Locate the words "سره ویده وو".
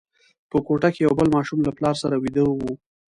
2.03-2.73